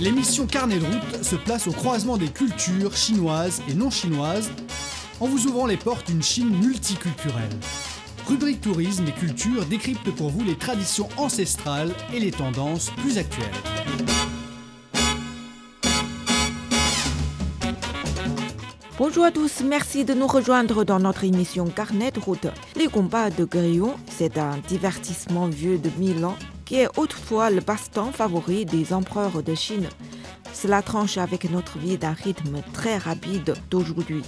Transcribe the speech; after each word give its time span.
L'émission 0.00 0.46
Carnet 0.46 0.78
de 0.78 0.86
route 0.86 1.22
se 1.22 1.36
place 1.36 1.66
au 1.66 1.72
croisement 1.72 2.16
des 2.16 2.28
cultures 2.28 2.96
chinoises 2.96 3.60
et 3.68 3.74
non 3.74 3.90
chinoises 3.90 4.50
en 5.20 5.26
vous 5.26 5.46
ouvrant 5.46 5.66
les 5.66 5.76
portes 5.76 6.06
d'une 6.06 6.22
Chine 6.22 6.48
multiculturelle. 6.58 7.50
Rubrique 8.26 8.62
Tourisme 8.62 9.04
et 9.08 9.12
Culture 9.12 9.66
décrypte 9.66 10.10
pour 10.12 10.30
vous 10.30 10.42
les 10.42 10.56
traditions 10.56 11.06
ancestrales 11.18 11.92
et 12.14 12.18
les 12.18 12.30
tendances 12.30 12.88
plus 12.96 13.18
actuelles. 13.18 13.44
Bonjour 18.96 19.24
à 19.24 19.30
tous, 19.30 19.60
merci 19.62 20.06
de 20.06 20.14
nous 20.14 20.26
rejoindre 20.26 20.84
dans 20.84 20.98
notre 20.98 21.24
émission 21.24 21.66
Carnet 21.66 22.10
de 22.10 22.20
route. 22.20 22.46
Les 22.74 22.88
combats 22.88 23.28
de 23.28 23.44
grillons, 23.44 23.96
c'est 24.08 24.38
un 24.38 24.56
divertissement 24.66 25.48
vieux 25.48 25.76
de 25.76 25.90
mille 25.98 26.24
ans 26.24 26.38
qui 26.70 26.76
est 26.76 26.98
autrefois 26.98 27.50
le 27.50 27.60
passe-temps 27.60 28.12
favori 28.12 28.64
des 28.64 28.92
empereurs 28.92 29.42
de 29.42 29.56
Chine. 29.56 29.88
Cela 30.52 30.82
tranche 30.82 31.18
avec 31.18 31.50
notre 31.50 31.78
vie 31.78 31.98
d'un 31.98 32.12
rythme 32.12 32.62
très 32.72 32.96
rapide 32.96 33.54
d'aujourd'hui. 33.72 34.22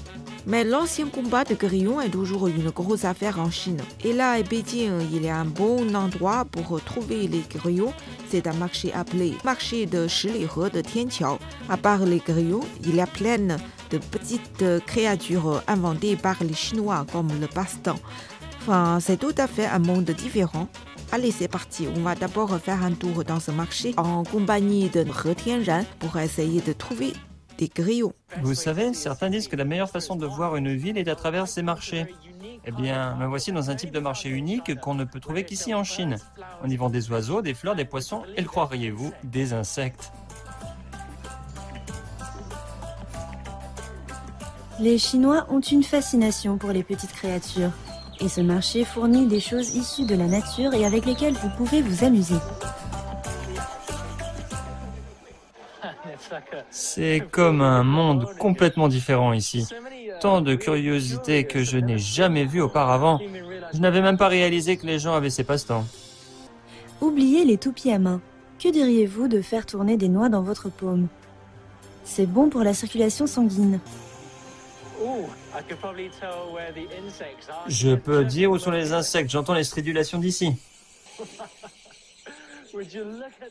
Mais 0.48 0.64
l'ancien 0.64 1.06
combat 1.06 1.44
de 1.44 1.54
grillons 1.54 2.00
est 2.00 2.10
toujours 2.10 2.48
une 2.48 2.70
grosse 2.70 3.04
affaire 3.04 3.38
en 3.38 3.48
Chine. 3.48 3.80
Et 4.02 4.12
là, 4.12 4.32
à 4.32 4.42
Pékin, 4.42 4.98
il 5.12 5.22
y 5.22 5.28
a 5.28 5.36
un 5.36 5.44
bon 5.44 5.94
endroit 5.94 6.44
pour 6.44 6.82
trouver 6.82 7.28
les 7.28 7.44
grillons. 7.48 7.94
C'est 8.28 8.48
un 8.48 8.54
marché 8.54 8.92
appelé 8.92 9.34
marché 9.44 9.86
de 9.86 10.08
Shilihe 10.08 10.48
de 10.74 10.80
Tianqiao. 10.80 11.38
À 11.68 11.76
part 11.76 12.04
les 12.04 12.18
grillons, 12.18 12.66
il 12.82 12.96
y 12.96 13.00
a 13.00 13.06
plein 13.06 13.56
de 13.90 13.98
petites 13.98 14.64
créatures 14.84 15.62
inventées 15.68 16.16
par 16.16 16.42
les 16.42 16.54
Chinois 16.54 17.06
comme 17.12 17.28
le 17.40 17.46
passe-temps. 17.46 18.00
Enfin, 18.62 18.98
c'est 19.00 19.18
tout 19.18 19.34
à 19.38 19.46
fait 19.46 19.66
un 19.66 19.78
monde 19.78 20.10
différent. 20.10 20.66
Allez, 21.14 21.30
c'est 21.30 21.46
parti. 21.46 21.86
On 21.94 22.00
va 22.00 22.14
d'abord 22.14 22.58
faire 22.58 22.82
un 22.82 22.92
tour 22.92 23.22
dans 23.22 23.38
ce 23.38 23.50
marché 23.50 23.92
en 23.98 24.24
compagnie 24.24 24.88
de 24.88 25.00
He 25.02 25.36
Tianran 25.36 25.84
pour 25.98 26.16
essayer 26.18 26.62
de 26.62 26.72
trouver 26.72 27.12
des 27.58 27.68
grillons. 27.68 28.14
Vous 28.40 28.54
savez, 28.54 28.94
certains 28.94 29.28
disent 29.28 29.46
que 29.46 29.56
la 29.56 29.66
meilleure 29.66 29.90
façon 29.90 30.16
de 30.16 30.24
voir 30.24 30.56
une 30.56 30.74
ville 30.74 30.96
est 30.96 31.08
à 31.08 31.14
travers 31.14 31.48
ses 31.48 31.60
marchés. 31.60 32.06
Eh 32.64 32.70
bien, 32.70 33.14
me 33.16 33.26
voici 33.26 33.52
dans 33.52 33.68
un 33.68 33.74
type 33.74 33.90
de 33.90 33.98
marché 33.98 34.30
unique 34.30 34.80
qu'on 34.80 34.94
ne 34.94 35.04
peut 35.04 35.20
trouver 35.20 35.44
qu'ici 35.44 35.74
en 35.74 35.84
Chine. 35.84 36.16
On 36.64 36.70
y 36.70 36.76
vend 36.76 36.88
des 36.88 37.10
oiseaux, 37.10 37.42
des 37.42 37.52
fleurs, 37.52 37.76
des 37.76 37.84
poissons 37.84 38.22
et, 38.34 38.40
le 38.40 38.48
croiriez-vous, 38.48 39.12
des 39.22 39.52
insectes. 39.52 40.12
Les 44.80 44.96
Chinois 44.96 45.46
ont 45.50 45.60
une 45.60 45.82
fascination 45.82 46.56
pour 46.56 46.70
les 46.70 46.82
petites 46.82 47.12
créatures. 47.12 47.72
Et 48.22 48.28
ce 48.28 48.40
marché 48.40 48.84
fournit 48.84 49.26
des 49.26 49.40
choses 49.40 49.74
issues 49.74 50.06
de 50.06 50.14
la 50.14 50.26
nature 50.26 50.74
et 50.74 50.86
avec 50.86 51.06
lesquelles 51.06 51.34
vous 51.34 51.50
pouvez 51.56 51.82
vous 51.82 52.04
amuser. 52.04 52.36
C'est 56.70 57.26
comme 57.30 57.60
un 57.60 57.82
monde 57.82 58.28
complètement 58.38 58.86
différent 58.88 59.32
ici. 59.32 59.66
Tant 60.20 60.40
de 60.40 60.54
curiosités 60.54 61.44
que 61.44 61.64
je 61.64 61.78
n'ai 61.78 61.98
jamais 61.98 62.44
vues 62.44 62.60
auparavant. 62.60 63.18
Je 63.74 63.80
n'avais 63.80 64.02
même 64.02 64.16
pas 64.16 64.28
réalisé 64.28 64.76
que 64.76 64.86
les 64.86 65.00
gens 65.00 65.14
avaient 65.14 65.30
ces 65.30 65.44
passe-temps. 65.44 65.84
Oubliez 67.00 67.44
les 67.44 67.58
toupies 67.58 67.90
à 67.90 67.98
main. 67.98 68.20
Que 68.62 68.70
diriez-vous 68.70 69.26
de 69.26 69.42
faire 69.42 69.66
tourner 69.66 69.96
des 69.96 70.08
noix 70.08 70.28
dans 70.28 70.42
votre 70.42 70.68
paume? 70.68 71.08
C'est 72.04 72.26
bon 72.26 72.48
pour 72.48 72.62
la 72.62 72.74
circulation 72.74 73.26
sanguine. 73.26 73.80
Je 77.68 77.94
peux 77.94 78.24
dire 78.24 78.50
où 78.50 78.58
sont 78.58 78.70
les 78.70 78.92
insectes, 78.92 79.30
j'entends 79.30 79.54
les 79.54 79.64
stridulations 79.64 80.18
d'ici. 80.18 80.56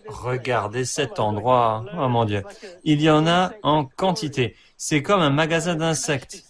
Regardez 0.08 0.86
cet 0.86 1.20
endroit. 1.20 1.86
Oh 1.98 2.08
mon 2.08 2.26
Dieu. 2.26 2.44
Il 2.84 3.02
y 3.02 3.10
en 3.10 3.28
a 3.28 3.54
en 3.64 3.86
quantité. 3.86 4.56
C'est 4.78 5.04
comme 5.04 5.22
un 5.22 5.30
magasin 5.30 5.76
d'insectes. 5.76 6.44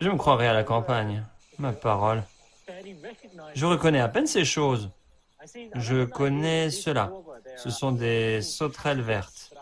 Je 0.00 0.08
me 0.08 0.16
croirais 0.16 0.48
à 0.48 0.52
la 0.52 0.64
campagne. 0.64 1.24
Ma 1.58 1.72
parole. 1.72 2.22
Je 3.54 3.66
reconnais 3.66 4.00
à 4.00 4.08
peine 4.08 4.26
ces 4.26 4.44
choses. 4.44 4.90
Je 5.74 6.04
connais 6.04 6.70
cela. 6.70 7.12
Ce 7.56 7.70
sont 7.70 7.92
des 7.92 8.42
sauterelles 8.42 9.02
vertes. 9.02 9.52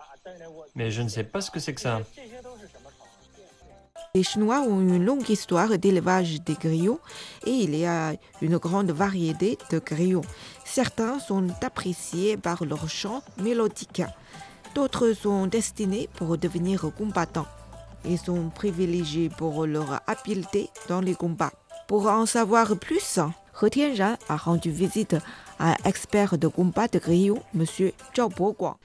Mais 0.75 0.91
je 0.91 1.03
ne 1.03 1.09
sais 1.09 1.25
pas 1.25 1.41
ce 1.41 1.51
que 1.51 1.61
c'est 1.61 1.75
que 1.75 1.81
ça. 1.81 2.01
Les 4.15 4.23
Chinois 4.23 4.61
ont 4.61 4.81
une 4.81 5.05
longue 5.05 5.29
histoire 5.29 5.77
d'élevage 5.79 6.41
des 6.43 6.55
grillons 6.55 6.99
et 7.47 7.51
il 7.51 7.77
y 7.77 7.85
a 7.85 8.15
une 8.41 8.57
grande 8.57 8.91
variété 8.91 9.59
de 9.71 9.79
grillons. 9.79 10.25
Certains 10.65 11.19
sont 11.19 11.49
appréciés 11.63 12.37
par 12.37 12.65
leur 12.65 12.89
chant 12.89 13.23
mélodique. 13.39 14.03
D'autres 14.75 15.13
sont 15.13 15.47
destinés 15.47 16.09
pour 16.17 16.39
devenir 16.39 16.91
combattants. 16.97 17.47
Ils 18.05 18.19
sont 18.19 18.49
privilégiés 18.49 19.29
pour 19.29 19.67
leur 19.67 20.01
habileté 20.07 20.71
dans 20.89 21.01
les 21.01 21.15
combats. 21.15 21.53
Pour 21.87 22.07
en 22.07 22.27
savoir 22.27 22.77
plus, 22.79 23.19
He 23.61 23.71
Tianran 23.71 24.17
a 24.29 24.37
rendu 24.37 24.71
visite 24.71 25.17
à 25.59 25.73
un 25.73 25.77
expert 25.85 26.39
de 26.39 26.47
combat 26.49 26.87
de 26.87 26.99
grillons, 26.99 27.43
M. 27.55 27.65
Zhao 28.15 28.29
Boguang. 28.29 28.77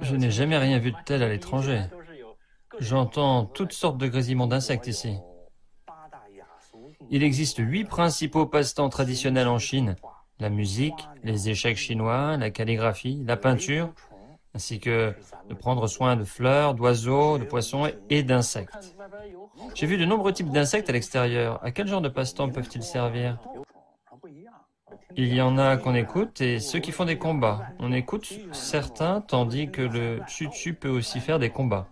Je 0.00 0.16
n'ai 0.16 0.30
jamais 0.30 0.58
rien 0.58 0.78
vu 0.78 0.92
de 0.92 0.96
tel 1.04 1.22
à 1.22 1.28
l'étranger. 1.28 1.82
J'entends 2.78 3.44
toutes 3.44 3.72
sortes 3.72 3.98
de 3.98 4.06
grésillements 4.06 4.46
d'insectes 4.46 4.86
ici. 4.86 5.18
Il 7.10 7.22
existe 7.22 7.58
huit 7.58 7.84
principaux 7.84 8.46
passe-temps 8.46 8.88
traditionnels 8.88 9.48
en 9.48 9.58
Chine. 9.58 9.96
La 10.40 10.48
musique, 10.48 11.08
les 11.22 11.48
échecs 11.48 11.76
chinois, 11.76 12.36
la 12.36 12.50
calligraphie, 12.50 13.22
la 13.26 13.36
peinture, 13.36 13.92
ainsi 14.54 14.80
que 14.80 15.14
de 15.48 15.54
prendre 15.54 15.86
soin 15.86 16.16
de 16.16 16.24
fleurs, 16.24 16.74
d'oiseaux, 16.74 17.38
de 17.38 17.44
poissons 17.44 17.90
et 18.10 18.22
d'insectes. 18.22 18.96
J'ai 19.74 19.86
vu 19.86 19.96
de 19.98 20.04
nombreux 20.04 20.32
types 20.32 20.50
d'insectes 20.50 20.88
à 20.88 20.92
l'extérieur. 20.92 21.62
À 21.64 21.70
quel 21.70 21.86
genre 21.86 22.00
de 22.00 22.08
passe-temps 22.08 22.50
peuvent-ils 22.50 22.82
servir? 22.82 23.38
Il 25.16 25.34
y 25.34 25.40
en 25.40 25.58
a 25.58 25.76
qu'on 25.76 25.94
écoute 25.94 26.40
et 26.40 26.60
ceux 26.60 26.78
qui 26.78 26.92
font 26.92 27.04
des 27.04 27.18
combats. 27.18 27.68
On 27.78 27.92
écoute 27.92 28.32
certains 28.52 29.20
tandis 29.20 29.70
que 29.70 29.82
le 29.82 30.20
tsu 30.26 30.74
peut 30.74 30.88
aussi 30.88 31.20
faire 31.20 31.38
des 31.38 31.50
combats. 31.50 31.88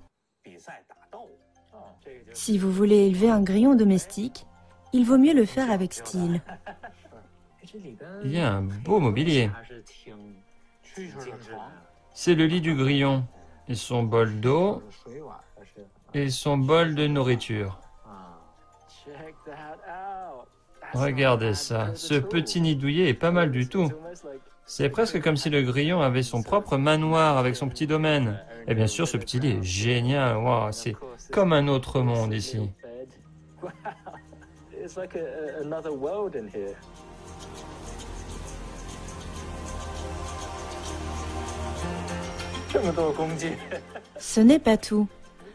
Si 2.32 2.58
vous 2.58 2.72
voulez 2.72 3.06
élever 3.06 3.30
un 3.30 3.42
grillon 3.42 3.74
domestique, 3.74 4.46
il 4.92 5.04
vaut 5.04 5.18
mieux 5.18 5.34
le 5.34 5.44
faire 5.44 5.70
avec 5.70 5.92
style. 5.92 6.42
Il 8.24 8.32
y 8.32 8.38
a 8.38 8.52
un 8.52 8.62
beau 8.62 9.00
mobilier. 9.00 9.50
C'est 12.12 12.34
le 12.34 12.46
lit 12.46 12.60
du 12.60 12.74
grillon 12.74 13.26
et 13.68 13.74
son 13.74 14.02
bol 14.02 14.40
d'eau 14.40 14.82
et 16.14 16.28
son 16.30 16.58
bol 16.58 16.94
de 16.94 17.06
nourriture. 17.06 17.78
Regardez 20.94 21.54
ça, 21.54 21.90
ce 21.94 22.14
petit 22.14 22.60
nid 22.60 22.76
douillet 22.76 23.08
est 23.08 23.14
pas 23.14 23.30
mal 23.30 23.50
du 23.50 23.68
tout. 23.68 23.90
C'est 24.66 24.88
presque 24.88 25.20
comme 25.20 25.36
si 25.36 25.50
le 25.50 25.62
grillon 25.62 26.00
avait 26.00 26.22
son 26.22 26.42
propre 26.42 26.76
manoir 26.76 27.38
avec 27.38 27.56
son 27.56 27.68
petit 27.68 27.86
domaine. 27.86 28.38
Et 28.68 28.74
bien 28.74 28.86
sûr, 28.86 29.08
ce 29.08 29.16
petit 29.16 29.40
lit 29.40 29.58
est 29.58 29.62
génial. 29.62 30.36
Wow, 30.36 30.72
c'est 30.72 30.96
comme 31.32 31.52
un 31.52 31.68
autre 31.68 32.00
monde 32.00 32.32
ici. 32.32 32.70
Ce 44.18 44.40
n'est 44.40 44.58
pas 44.58 44.76
tout. 44.76 45.06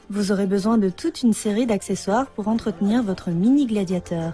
Vous 0.09 0.31
aurez 0.31 0.45
besoin 0.45 0.77
de 0.77 0.89
toute 0.89 1.23
une 1.23 1.33
série 1.33 1.65
d'accessoires 1.65 2.27
pour 2.27 2.47
entretenir 2.47 3.03
votre 3.03 3.29
mini 3.29 3.65
gladiateur. 3.65 4.33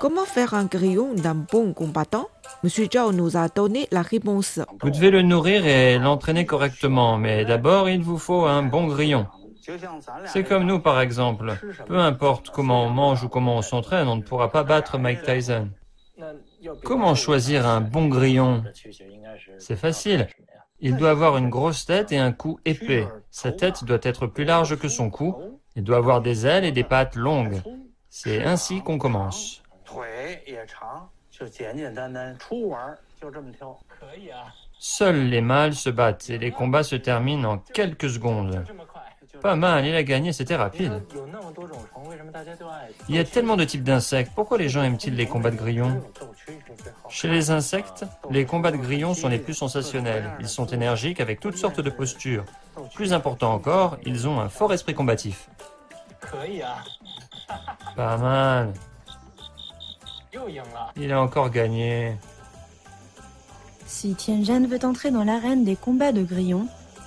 Comment 0.00 0.24
faire 0.24 0.54
un 0.54 0.64
grillon 0.64 1.12
d'un 1.12 1.34
bon 1.34 1.74
combattant? 1.74 2.28
Monsieur 2.64 2.86
Zhao 2.90 3.12
nous 3.12 3.36
a 3.36 3.48
donné 3.48 3.86
la 3.92 4.00
réponse. 4.00 4.58
Vous 4.80 4.88
devez 4.88 5.10
le 5.10 5.20
nourrir 5.20 5.66
et 5.66 5.98
l'entraîner 5.98 6.46
correctement, 6.46 7.18
mais 7.18 7.44
d'abord 7.44 7.90
il 7.90 8.00
vous 8.02 8.16
faut 8.16 8.46
un 8.46 8.62
bon 8.62 8.86
grillon. 8.86 9.26
C'est 10.24 10.42
comme 10.42 10.64
nous 10.64 10.80
par 10.80 11.02
exemple. 11.02 11.54
Peu 11.86 11.98
importe 11.98 12.48
comment 12.48 12.84
on 12.86 12.88
mange 12.88 13.24
ou 13.24 13.28
comment 13.28 13.58
on 13.58 13.62
s'entraîne, 13.62 14.08
on 14.08 14.16
ne 14.16 14.22
pourra 14.22 14.50
pas 14.50 14.64
battre 14.64 14.96
Mike 14.96 15.22
Tyson. 15.22 15.68
Comment 16.82 17.14
choisir 17.14 17.66
un 17.66 17.82
bon 17.82 18.08
grillon? 18.08 18.64
C'est 19.58 19.76
facile. 19.76 20.28
Il 20.80 20.96
doit 20.96 21.10
avoir 21.10 21.36
une 21.36 21.50
grosse 21.50 21.84
tête 21.84 22.10
et 22.10 22.18
un 22.18 22.32
cou 22.32 22.58
épais. 22.64 23.06
Sa 23.30 23.52
tête 23.52 23.84
doit 23.84 23.98
être 24.02 24.26
plus 24.26 24.44
large 24.44 24.78
que 24.78 24.88
son 24.88 25.10
cou. 25.10 25.36
Il 25.76 25.84
doit 25.84 25.98
avoir 25.98 26.22
des 26.22 26.46
ailes 26.46 26.64
et 26.64 26.72
des 26.72 26.84
pattes 26.84 27.16
longues. 27.16 27.60
C'est 28.08 28.42
ainsi 28.42 28.80
qu'on 28.80 28.96
commence. 28.96 29.59
Seuls 34.78 35.28
les 35.28 35.40
mâles 35.40 35.74
se 35.74 35.90
battent 35.90 36.30
et 36.30 36.38
les 36.38 36.50
combats 36.50 36.82
se 36.82 36.96
terminent 36.96 37.52
en 37.52 37.58
quelques 37.58 38.08
secondes. 38.10 38.64
Pas 39.42 39.56
mal, 39.56 39.86
il 39.86 39.94
a 39.94 40.02
gagné, 40.02 40.32
c'était 40.32 40.56
rapide. 40.56 41.02
Il 43.08 43.14
y 43.14 43.18
a 43.18 43.24
tellement 43.24 43.56
de 43.56 43.64
types 43.64 43.82
d'insectes, 43.82 44.32
pourquoi 44.34 44.58
les 44.58 44.68
gens 44.68 44.82
aiment-ils 44.82 45.14
les 45.14 45.26
combats 45.26 45.50
de 45.50 45.56
grillons? 45.56 46.02
Chez 47.08 47.28
les 47.28 47.50
insectes, 47.50 48.04
les 48.30 48.44
combats 48.44 48.70
de 48.70 48.76
grillons 48.76 49.14
sont 49.14 49.28
les 49.28 49.38
plus 49.38 49.54
sensationnels. 49.54 50.32
Ils 50.40 50.48
sont 50.48 50.66
énergiques 50.66 51.20
avec 51.20 51.40
toutes 51.40 51.56
sortes 51.56 51.80
de 51.80 51.90
postures. 51.90 52.44
Plus 52.94 53.12
important 53.12 53.52
encore, 53.52 53.98
ils 54.04 54.28
ont 54.28 54.40
un 54.40 54.48
fort 54.48 54.72
esprit 54.72 54.94
combatif. 54.94 55.48
Pas 57.96 58.16
mal. 58.16 58.72
Il 60.96 61.12
a 61.12 61.20
encore 61.20 61.50
gagné. 61.50 62.16
Si 63.86 64.14
Tianjan 64.14 64.66
veut 64.66 64.84
entrer 64.84 65.10
dans 65.10 65.24
l'arène 65.24 65.64
des 65.64 65.76
combats 65.76 66.12
de 66.12 66.22
grillons, 66.22 66.66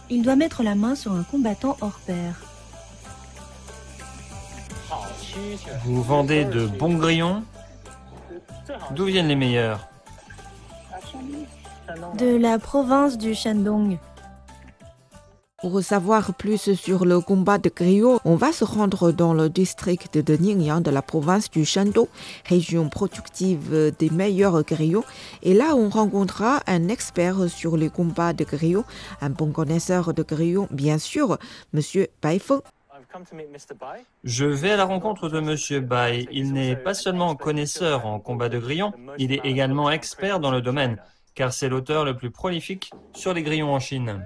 il 0.09 0.21
doit 0.23 0.35
mettre 0.35 0.63
la 0.63 0.75
main 0.75 0.95
sur 0.95 1.13
un 1.13 1.23
combattant 1.23 1.77
hors 1.81 1.99
pair. 2.05 2.41
Vous 5.85 6.03
vendez 6.03 6.45
de 6.45 6.67
bons 6.67 6.95
grillons 6.95 7.43
D'où 8.91 9.05
viennent 9.05 9.27
les 9.27 9.35
meilleurs 9.35 9.87
De 12.17 12.35
la 12.37 12.59
province 12.59 13.17
du 13.17 13.33
Shandong. 13.33 13.97
Pour 15.63 15.81
savoir 15.81 16.33
plus 16.33 16.73
sur 16.73 17.05
le 17.05 17.21
combat 17.21 17.57
de 17.57 17.71
grillons, 17.73 18.19
on 18.25 18.35
va 18.35 18.51
se 18.51 18.65
rendre 18.65 19.13
dans 19.13 19.33
le 19.33 19.47
district 19.49 20.17
de 20.17 20.35
Ningyan 20.35 20.81
de 20.81 20.91
la 20.91 21.01
province 21.01 21.49
du 21.49 21.63
Shandong, 21.63 22.09
région 22.45 22.89
productive 22.89 23.95
des 23.97 24.09
meilleurs 24.09 24.61
grillons. 24.63 25.05
Et 25.41 25.53
là, 25.53 25.73
on 25.77 25.87
rencontrera 25.87 26.59
un 26.67 26.89
expert 26.89 27.49
sur 27.49 27.77
les 27.77 27.89
combats 27.89 28.33
de 28.33 28.43
grillons, 28.43 28.83
un 29.21 29.29
bon 29.29 29.53
connaisseur 29.53 30.13
de 30.13 30.21
grillons, 30.21 30.67
bien 30.69 30.97
sûr, 30.97 31.37
Monsieur 31.71 32.09
Bai 32.21 32.39
Feng. 32.39 32.59
Je 34.25 34.43
vais 34.43 34.71
à 34.71 34.75
la 34.75 34.83
rencontre 34.83 35.29
de 35.29 35.39
Monsieur 35.39 35.79
Bai. 35.79 36.27
Il 36.29 36.51
n'est 36.51 36.75
pas 36.75 36.93
seulement 36.93 37.35
connaisseur 37.35 38.05
en 38.05 38.19
combat 38.19 38.49
de 38.49 38.59
grillons, 38.59 38.91
il 39.17 39.31
est 39.31 39.45
également 39.45 39.89
expert 39.89 40.41
dans 40.41 40.51
le 40.51 40.61
domaine, 40.61 40.97
car 41.35 41.53
c'est 41.53 41.69
l'auteur 41.69 42.03
le 42.03 42.17
plus 42.17 42.31
prolifique 42.31 42.91
sur 43.13 43.33
les 43.33 43.43
grillons 43.43 43.73
en 43.73 43.79
Chine. 43.79 44.25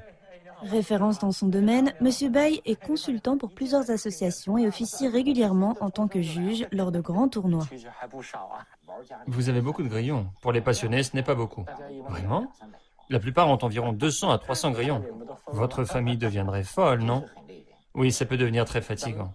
Référence 0.64 1.20
dans 1.20 1.32
son 1.32 1.48
domaine, 1.48 1.94
M. 2.02 2.32
Bai 2.32 2.62
est 2.66 2.82
consultant 2.82 3.38
pour 3.38 3.54
plusieurs 3.54 3.90
associations 3.92 4.58
et 4.58 4.68
officie 4.68 5.08
régulièrement 5.08 5.76
en 5.82 5.90
tant 5.90 6.08
que 6.08 6.22
juge 6.22 6.68
lors 6.72 6.92
de 6.92 7.00
grands 7.00 7.28
tournois. 7.28 7.68
Vous 9.28 9.50
avez 9.50 9.62
beaucoup 9.62 9.84
de 9.84 9.88
grillons. 9.88 10.28
Pour 10.42 10.52
les 10.52 10.62
passionnés, 10.62 11.04
ce 11.04 11.16
n'est 11.16 11.24
pas 11.24 11.36
beaucoup. 11.36 11.66
Vraiment? 12.10 12.52
La 13.10 13.20
plupart 13.20 13.50
ont 13.50 13.60
environ 13.62 13.94
200 13.94 14.32
à 14.32 14.38
300 14.38 14.72
grillons. 14.72 15.04
Votre 15.48 15.86
famille 15.86 16.18
deviendrait 16.18 16.64
folle, 16.64 17.02
non? 17.02 17.24
Oui, 17.94 18.12
ça 18.12 18.26
peut 18.26 18.38
devenir 18.38 18.66
très 18.66 18.82
fatigant. 18.82 19.34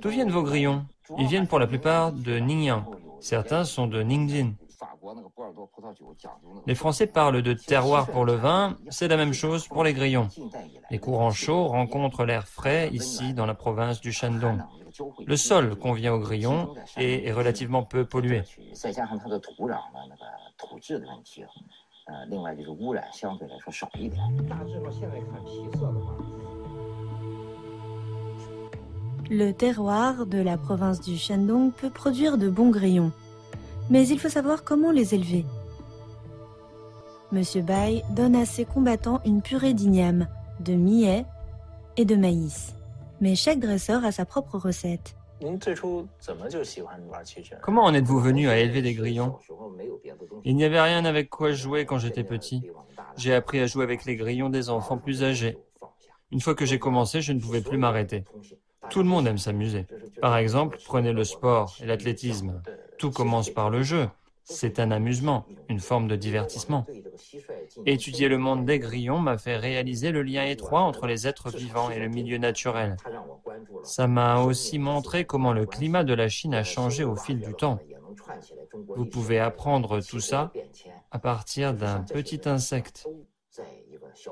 D'où 0.00 0.08
viennent 0.08 0.30
vos 0.30 0.42
grillons? 0.42 0.84
Ils 1.18 1.26
viennent 1.26 1.46
pour 1.46 1.58
la 1.58 1.66
plupart 1.66 2.12
de 2.12 2.38
Ningyan. 2.38 2.84
Certains 3.20 3.64
sont 3.64 3.86
de 3.86 4.02
Ningjin. 4.02 4.54
Les 6.66 6.74
Français 6.74 7.06
parlent 7.06 7.42
de 7.42 7.52
terroir 7.52 8.06
pour 8.08 8.24
le 8.24 8.34
vin, 8.34 8.78
c'est 8.88 9.08
la 9.08 9.16
même 9.16 9.32
chose 9.32 9.68
pour 9.68 9.84
les 9.84 9.92
grillons. 9.92 10.28
Les 10.90 10.98
courants 10.98 11.30
chauds 11.30 11.68
rencontrent 11.68 12.24
l'air 12.24 12.46
frais 12.46 12.90
ici 12.92 13.34
dans 13.34 13.46
la 13.46 13.54
province 13.54 14.00
du 14.00 14.12
Shandong. 14.12 14.60
Le 15.26 15.36
sol 15.36 15.76
convient 15.76 16.14
aux 16.14 16.18
grillons 16.18 16.74
et 16.96 17.26
est 17.26 17.32
relativement 17.32 17.82
peu 17.82 18.04
pollué. 18.04 18.42
Le 29.30 29.52
terroir 29.52 30.26
de 30.26 30.38
la 30.38 30.58
province 30.58 31.00
du 31.00 31.16
Shandong 31.16 31.72
peut 31.72 31.90
produire 31.90 32.36
de 32.36 32.50
bons 32.50 32.70
grillons 32.70 33.12
mais 33.92 34.08
il 34.08 34.18
faut 34.18 34.30
savoir 34.30 34.64
comment 34.64 34.90
les 34.90 35.14
élever. 35.14 35.44
Monsieur 37.30 37.60
Bai 37.60 38.02
donne 38.16 38.34
à 38.34 38.46
ses 38.46 38.64
combattants 38.64 39.20
une 39.26 39.42
purée 39.42 39.74
d'igname, 39.74 40.28
de 40.60 40.72
millet 40.72 41.26
et 41.98 42.06
de 42.06 42.16
maïs. 42.16 42.74
Mais 43.20 43.34
chaque 43.34 43.58
dresseur 43.58 44.02
a 44.06 44.10
sa 44.10 44.24
propre 44.24 44.56
recette. 44.56 45.14
Comment 47.60 47.84
en 47.84 47.92
êtes-vous 47.92 48.18
venu 48.18 48.48
à 48.48 48.58
élever 48.58 48.80
des 48.80 48.94
grillons? 48.94 49.36
Il 50.44 50.56
n'y 50.56 50.64
avait 50.64 50.80
rien 50.80 51.04
avec 51.04 51.28
quoi 51.28 51.52
jouer 51.52 51.84
quand 51.84 51.98
j'étais 51.98 52.24
petit. 52.24 52.62
J'ai 53.18 53.34
appris 53.34 53.60
à 53.60 53.66
jouer 53.66 53.84
avec 53.84 54.06
les 54.06 54.16
grillons 54.16 54.48
des 54.48 54.70
enfants 54.70 54.96
plus 54.96 55.22
âgés. 55.22 55.58
Une 56.30 56.40
fois 56.40 56.54
que 56.54 56.64
j'ai 56.64 56.78
commencé, 56.78 57.20
je 57.20 57.34
ne 57.34 57.40
pouvais 57.40 57.60
plus 57.60 57.76
m'arrêter. 57.76 58.24
Tout 58.88 59.00
le 59.00 59.08
monde 59.08 59.26
aime 59.26 59.38
s'amuser. 59.38 59.86
Par 60.22 60.38
exemple, 60.38 60.78
prenez 60.86 61.12
le 61.12 61.24
sport 61.24 61.76
et 61.82 61.86
l'athlétisme. 61.86 62.62
Tout 62.98 63.10
commence 63.10 63.50
par 63.50 63.70
le 63.70 63.82
jeu. 63.82 64.08
C'est 64.44 64.80
un 64.80 64.90
amusement, 64.90 65.46
une 65.68 65.78
forme 65.78 66.08
de 66.08 66.16
divertissement. 66.16 66.84
Étudier 67.86 68.28
le 68.28 68.38
monde 68.38 68.64
des 68.64 68.78
grillons 68.78 69.20
m'a 69.20 69.38
fait 69.38 69.56
réaliser 69.56 70.10
le 70.10 70.22
lien 70.22 70.44
étroit 70.44 70.80
entre 70.80 71.06
les 71.06 71.26
êtres 71.28 71.50
vivants 71.50 71.90
et 71.90 71.98
le 71.98 72.08
milieu 72.08 72.38
naturel. 72.38 72.96
Ça 73.84 74.06
m'a 74.06 74.40
aussi 74.42 74.78
montré 74.78 75.24
comment 75.24 75.52
le 75.52 75.66
climat 75.66 76.04
de 76.04 76.14
la 76.14 76.28
Chine 76.28 76.54
a 76.54 76.64
changé 76.64 77.04
au 77.04 77.16
fil 77.16 77.40
du 77.40 77.54
temps. 77.54 77.78
Vous 78.96 79.06
pouvez 79.06 79.38
apprendre 79.38 80.00
tout 80.00 80.20
ça 80.20 80.52
à 81.10 81.18
partir 81.18 81.72
d'un 81.74 82.00
petit 82.00 82.40
insecte. 82.46 83.06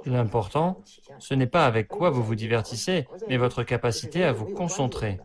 L'important, 0.04 0.82
ce 1.18 1.34
n'est 1.34 1.46
pas 1.46 1.66
avec 1.66 1.88
quoi 1.88 2.10
vous 2.10 2.22
vous 2.22 2.34
divertissez, 2.34 3.06
mais 3.28 3.36
votre 3.36 3.62
capacité 3.62 4.24
à 4.24 4.32
vous 4.32 4.46
concentrer. 4.46 5.18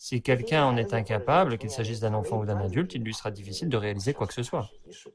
Si 0.00 0.22
quelqu'un 0.22 0.64
en 0.64 0.76
est 0.76 0.94
incapable, 0.94 1.58
qu'il 1.58 1.70
s'agisse 1.70 1.98
d'un 1.98 2.14
enfant 2.14 2.38
ou 2.38 2.46
d'un 2.46 2.58
adulte, 2.58 2.94
il 2.94 3.02
lui 3.02 3.12
sera 3.12 3.32
difficile 3.32 3.68
de 3.68 3.76
réaliser 3.76 4.14
quoi 4.14 4.28
que 4.28 4.32
ce 4.32 4.44
soit. 4.44 4.70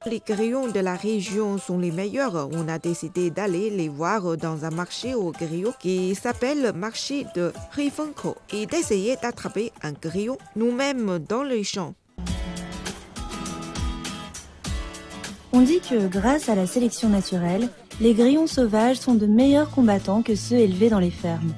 Les 0.05 0.19
grillons 0.19 0.67
de 0.67 0.79
la 0.81 0.95
région 0.95 1.57
sont 1.57 1.79
les 1.79 1.91
meilleurs. 1.91 2.49
On 2.51 2.67
a 2.67 2.79
décidé 2.79 3.29
d'aller 3.29 3.69
les 3.69 3.87
voir 3.87 4.35
dans 4.35 4.65
un 4.65 4.71
marché 4.71 5.15
aux 5.15 5.31
grillons 5.31 5.73
qui 5.79 6.13
s'appelle 6.15 6.73
marché 6.75 7.25
de 7.33 7.53
Rifenko 7.71 8.35
et 8.51 8.65
d'essayer 8.65 9.15
d'attraper 9.15 9.71
un 9.83 9.93
grillon 9.93 10.37
nous-mêmes 10.57 11.17
dans 11.17 11.43
les 11.43 11.63
champs. 11.63 11.93
On 15.53 15.61
dit 15.61 15.79
que 15.79 16.07
grâce 16.07 16.49
à 16.49 16.55
la 16.55 16.67
sélection 16.67 17.07
naturelle, 17.07 17.69
les 18.01 18.13
grillons 18.13 18.47
sauvages 18.47 18.97
sont 18.97 19.15
de 19.15 19.27
meilleurs 19.27 19.71
combattants 19.71 20.23
que 20.23 20.35
ceux 20.35 20.57
élevés 20.57 20.89
dans 20.89 20.99
les 20.99 21.11
fermes. 21.11 21.53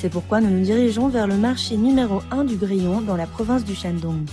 C'est 0.00 0.10
pourquoi 0.10 0.40
nous 0.40 0.50
nous 0.50 0.62
dirigeons 0.62 1.08
vers 1.08 1.26
le 1.26 1.36
marché 1.36 1.76
numéro 1.76 2.22
1 2.30 2.44
du 2.44 2.54
grillon 2.54 3.00
dans 3.00 3.16
la 3.16 3.26
province 3.26 3.64
du 3.64 3.74
Shandong. 3.74 4.28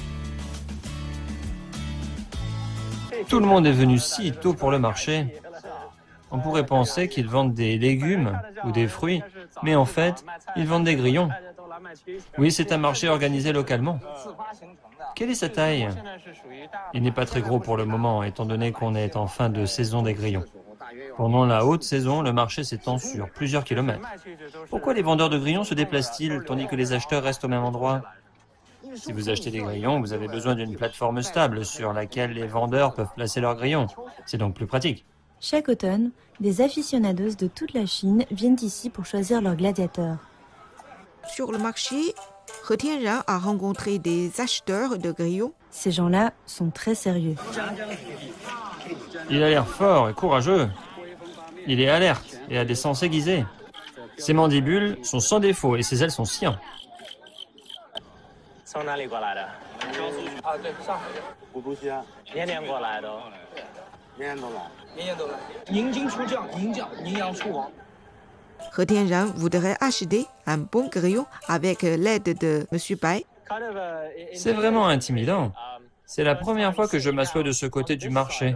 Tout 3.28 3.40
le 3.40 3.48
monde 3.48 3.66
est 3.66 3.72
venu 3.72 3.98
si 3.98 4.32
tôt 4.32 4.54
pour 4.54 4.70
le 4.70 4.78
marché. 4.78 5.26
On 6.30 6.38
pourrait 6.38 6.68
penser 6.68 7.10
qu'ils 7.10 7.28
vendent 7.28 7.56
des 7.56 7.80
légumes 7.80 8.40
ou 8.64 8.72
des 8.72 8.88
fruits, 8.88 9.24
mais 9.64 9.74
en 9.74 9.86
fait, 9.86 10.24
ils 10.56 10.68
vendent 10.68 10.84
des 10.84 10.96
grillons. 10.96 11.30
Oui, 12.38 12.52
c'est 12.52 12.72
un 12.72 12.78
marché 12.78 13.10
organisé 13.10 13.52
localement. 13.52 14.00
Quelle 15.16 15.32
est 15.32 15.36
sa 15.36 15.50
taille? 15.50 15.90
Il 16.94 17.02
n'est 17.02 17.12
pas 17.12 17.26
très 17.26 17.42
gros 17.42 17.60
pour 17.60 17.76
le 17.76 17.86
moment, 17.86 18.22
étant 18.22 18.46
donné 18.46 18.72
qu'on 18.72 18.94
est 18.94 19.16
en 19.16 19.26
fin 19.26 19.50
de 19.50 19.66
saison 19.66 20.04
des 20.04 20.14
grillons. 20.14 20.46
Pendant 21.18 21.46
la 21.46 21.66
haute 21.66 21.84
saison, 21.84 22.22
le 22.22 22.34
marché 22.34 22.64
s'étend 22.64 22.98
sur 22.98 23.30
plusieurs 23.30 23.64
kilomètres. 23.64 24.08
Pourquoi 24.70 24.94
les 24.94 25.02
vendeurs 25.02 25.30
de 25.30 25.38
grillons 25.38 25.64
se 25.64 25.74
déplacent-ils 25.74 26.44
tandis 26.46 26.68
que 26.68 26.76
les 26.76 26.94
acheteurs 26.94 27.24
restent 27.24 27.46
au 27.46 27.48
même 27.48 27.64
endroit? 27.64 28.02
Si 28.96 29.12
vous 29.12 29.30
achetez 29.30 29.52
des 29.52 29.60
grillons, 29.60 30.00
vous 30.00 30.14
avez 30.14 30.28
besoin 30.28 30.56
d'une 30.56 30.76
plateforme 30.76 31.22
stable 31.22 31.66
sur 31.66 31.94
laquelle 31.94 32.32
les 32.32 32.48
vendeurs 32.48 32.94
peuvent 32.94 33.14
placer 33.16 33.42
leurs 33.42 33.56
grillons. 33.56 33.88
C'est 34.26 34.38
donc 34.38 34.56
plus 34.56 34.68
pratique. 34.68 35.06
Chaque 35.40 35.70
automne, 35.70 36.12
des 36.40 36.62
aficionados 36.62 37.36
de 37.36 37.48
toute 37.48 37.74
la 37.74 37.86
Chine 37.86 38.26
viennent 38.32 38.58
ici 38.62 38.90
pour 38.90 39.06
choisir 39.06 39.42
leurs 39.42 39.56
gladiateurs. 39.56 40.18
Sur 41.28 41.52
le 41.52 41.58
marché, 41.58 42.14
He 42.70 42.78
Tianran 42.78 43.22
a 43.28 43.38
rencontré 43.38 44.00
des 44.00 44.40
acheteurs 44.40 44.98
de 44.98 45.12
grillons. 45.12 45.54
Ces 45.72 45.92
gens-là 45.92 46.34
sont 46.46 46.70
très 46.70 46.96
sérieux. 46.96 47.36
Il 49.30 49.44
a 49.44 49.50
l'air 49.50 49.68
fort 49.68 50.10
et 50.10 50.14
courageux. 50.14 50.68
Il 51.68 51.82
est 51.82 51.90
alerte 51.90 52.40
et 52.50 52.58
a 52.58 52.66
des 52.66 52.76
sens 52.76 53.04
aiguisés. 53.04 53.46
Ses 54.18 54.34
mandibules 54.34 54.98
sont 55.04 55.20
sans 55.20 55.40
défaut 55.40 55.76
et 55.76 55.84
ses 55.84 56.04
ailes 56.04 56.12
sont 56.12 56.26
cyan. 56.26 56.58
He 68.78 68.86
Tianran 68.86 69.26
voudrait 69.36 69.78
acheter 69.80 70.26
un 70.46 70.58
bon 70.58 70.88
grillon 70.88 71.26
avec 71.48 71.82
l'aide 71.84 72.38
de 72.38 72.68
M. 72.72 72.98
Bai. 73.02 73.26
C'est 74.34 74.54
vraiment 74.54 74.88
intimidant. 74.88 75.54
C'est 76.06 76.24
la 76.24 76.36
première 76.36 76.74
fois 76.76 76.88
que 76.88 77.00
je 77.00 77.10
m'assois 77.10 77.44
de 77.44 77.52
ce 77.52 77.66
côté 77.66 77.96
du 77.96 78.10
marché. 78.10 78.56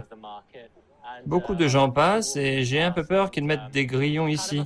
Beaucoup 1.26 1.54
de 1.54 1.68
gens 1.68 1.90
passent 1.90 2.36
et 2.36 2.64
j'ai 2.64 2.82
un 2.82 2.90
peu 2.90 3.04
peur 3.04 3.30
qu'ils 3.30 3.44
mettent 3.44 3.70
des 3.72 3.86
grillons 3.86 4.26
ici. 4.26 4.62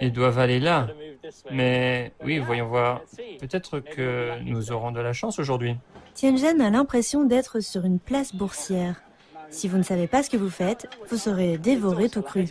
Ils 0.00 0.12
doivent 0.12 0.38
aller 0.38 0.60
là. 0.60 0.88
Mais 1.50 2.12
oui, 2.24 2.38
voyons 2.38 2.68
voir. 2.68 3.00
Peut-être 3.40 3.80
que 3.80 4.38
nous 4.42 4.72
aurons 4.72 4.92
de 4.92 5.00
la 5.00 5.12
chance 5.12 5.38
aujourd'hui. 5.38 5.76
Tianjin 6.14 6.60
a 6.60 6.70
l'impression 6.70 7.24
d'être 7.24 7.60
sur 7.60 7.84
une 7.84 7.98
place 7.98 8.34
boursière. 8.34 9.02
Si 9.50 9.68
vous 9.68 9.78
ne 9.78 9.82
savez 9.82 10.06
pas 10.06 10.22
ce 10.22 10.30
que 10.30 10.36
vous 10.36 10.50
faites, 10.50 10.88
vous 11.08 11.16
serez 11.16 11.58
dévoré 11.58 12.08
tout 12.08 12.22
cru. 12.22 12.46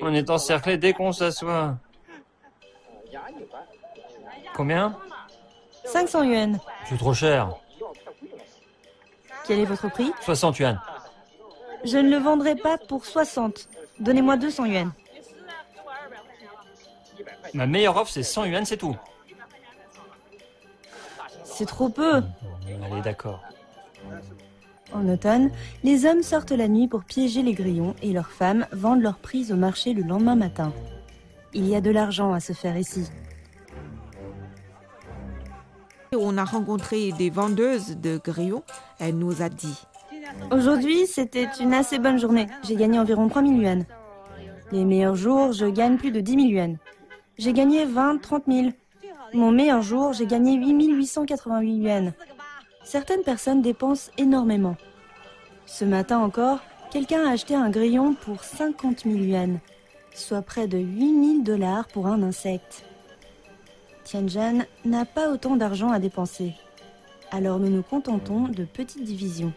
On 0.00 0.12
est 0.12 0.30
encerclé 0.30 0.76
dès 0.76 0.92
qu'on 0.92 1.12
s'assoit. 1.12 1.76
Combien? 4.54 4.96
500 5.84 6.24
yuan. 6.24 6.60
C'est 6.88 6.98
trop 6.98 7.14
cher. 7.14 7.54
Quel 9.46 9.60
est 9.60 9.64
votre 9.64 9.90
prix? 9.90 10.12
60 10.20 10.58
yuan. 10.58 10.80
Je 11.84 11.98
ne 11.98 12.10
le 12.10 12.18
vendrai 12.18 12.54
pas 12.54 12.78
pour 12.78 13.04
60. 13.04 13.68
Donnez-moi 14.00 14.36
200 14.36 14.64
yuan. 14.66 14.92
Ma 17.54 17.66
meilleure 17.66 17.96
offre, 17.96 18.10
c'est 18.10 18.22
100 18.22 18.44
yuan, 18.46 18.64
c'est 18.64 18.76
tout. 18.76 18.96
C'est 21.44 21.66
trop 21.66 21.88
peu. 21.88 22.22
Allez, 22.84 23.02
d'accord. 23.02 23.42
En 24.92 25.08
automne, 25.08 25.50
les 25.84 26.06
hommes 26.06 26.22
sortent 26.22 26.52
la 26.52 26.68
nuit 26.68 26.88
pour 26.88 27.04
piéger 27.04 27.42
les 27.42 27.54
grillons 27.54 27.94
et 28.02 28.12
leurs 28.12 28.30
femmes 28.30 28.66
vendent 28.72 29.02
leurs 29.02 29.18
prises 29.18 29.52
au 29.52 29.56
marché 29.56 29.94
le 29.94 30.02
lendemain 30.02 30.36
matin. 30.36 30.72
Il 31.54 31.66
y 31.66 31.74
a 31.74 31.80
de 31.80 31.90
l'argent 31.90 32.32
à 32.32 32.40
se 32.40 32.52
faire 32.52 32.76
ici. 32.76 33.08
On 36.14 36.36
a 36.36 36.44
rencontré 36.44 37.12
des 37.12 37.30
vendeuses 37.30 37.96
de 37.96 38.20
grillons. 38.22 38.62
Elle 38.98 39.16
nous 39.16 39.40
a 39.42 39.48
dit 39.48 39.78
Aujourd'hui, 40.50 41.06
c'était 41.06 41.48
une 41.60 41.74
assez 41.74 41.98
bonne 41.98 42.18
journée. 42.18 42.46
J'ai 42.62 42.76
gagné 42.76 42.98
environ 42.98 43.28
3000 43.28 43.62
yuan. 43.62 43.84
Les 44.70 44.84
meilleurs 44.84 45.14
jours, 45.14 45.52
je 45.52 45.66
gagne 45.66 45.96
plus 45.96 46.10
de 46.10 46.20
10 46.20 46.32
000 46.32 46.44
yuan. 46.46 46.78
J'ai 47.38 47.52
gagné 47.52 47.84
20, 47.84 48.18
30 48.18 48.44
000. 48.46 48.68
Mon 49.34 49.50
meilleur 49.50 49.82
jour, 49.82 50.12
j'ai 50.12 50.26
gagné 50.26 50.54
8 50.54 50.94
888 50.94 51.76
yuan. 51.76 52.12
Certaines 52.84 53.22
personnes 53.22 53.62
dépensent 53.62 54.10
énormément. 54.18 54.76
Ce 55.66 55.84
matin 55.84 56.18
encore, 56.18 56.58
quelqu'un 56.90 57.26
a 57.26 57.32
acheté 57.32 57.54
un 57.54 57.70
grillon 57.70 58.14
pour 58.14 58.44
50 58.44 59.04
000 59.04 59.16
yuan, 59.16 59.60
soit 60.14 60.42
près 60.42 60.68
de 60.68 60.78
8 60.78 61.34
000 61.34 61.42
dollars 61.42 61.88
pour 61.88 62.06
un 62.06 62.22
insecte. 62.22 62.84
Tianjin 64.04 64.64
n'a 64.84 65.04
pas 65.04 65.30
autant 65.30 65.56
d'argent 65.56 65.90
à 65.90 65.98
dépenser. 65.98 66.54
Alors 67.30 67.58
nous 67.58 67.70
nous 67.70 67.82
contentons 67.82 68.48
de 68.48 68.64
petites 68.64 69.04
divisions. 69.04 69.52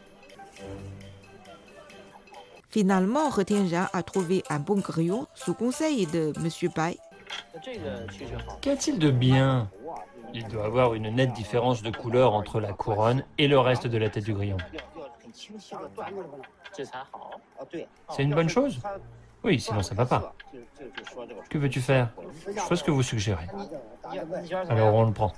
Finalement, 2.76 3.30
Retienja 3.30 3.90
a 3.94 4.04
trouvé 4.04 4.44
un 4.50 4.60
bon 4.60 4.76
grillon 4.76 5.28
sous 5.34 5.54
conseil 5.54 6.08
de 6.08 6.34
Monsieur 6.42 6.68
Bai. 6.76 6.98
Qu'a-t-il 8.60 9.00
de 9.00 9.12
bien? 9.12 9.70
Il 10.34 10.46
doit 10.50 10.66
avoir 10.66 10.94
une 10.94 11.10
nette 11.10 11.32
différence 11.32 11.84
de 11.84 11.90
couleur 11.90 12.34
entre 12.34 12.60
la 12.60 12.74
couronne 12.74 13.24
et 13.38 13.48
le 13.48 13.58
reste 13.58 13.88
de 13.88 13.98
la 13.98 14.10
tête 14.10 14.26
du 14.26 14.34
grillon. 14.34 14.58
C'est 18.10 18.24
une 18.24 18.36
bonne 18.36 18.50
chose? 18.50 18.82
Oui, 19.46 19.60
sinon 19.60 19.84
ça 19.84 19.94
va 19.94 20.06
pas. 20.08 20.34
Que 21.50 21.60
veux-tu 21.60 21.80
faire? 21.80 22.10
Je 22.48 22.60
fais 22.60 22.76
ce 22.76 22.84
que 22.84 22.90
vous 22.90 23.04
suggérez. 23.04 23.46
Alors 24.70 24.94
on 24.96 25.04
le 25.04 25.14
prend. 25.14 25.32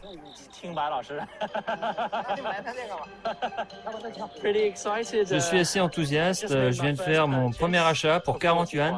Je 5.29 5.39
suis 5.39 5.59
assez 5.59 5.81
enthousiaste. 5.81 6.47
Je 6.47 6.81
viens 6.81 6.93
de 6.93 7.01
faire 7.01 7.27
mon 7.27 7.51
premier 7.51 7.79
achat 7.79 8.21
pour 8.21 8.39
40 8.39 8.71
yuan, 8.71 8.97